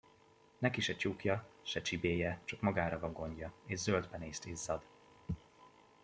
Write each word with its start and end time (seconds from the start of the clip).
Neki 0.57 0.81
se 0.81 0.95
tyúkja, 0.95 1.47
se 1.61 1.81
csibéje, 1.81 2.39
csak 2.43 2.61
magára 2.61 2.99
van 2.99 3.13
gondja, 3.13 3.51
és 3.65 3.79
zöld 3.79 4.07
penészt 4.07 4.45
izzad. 4.45 4.83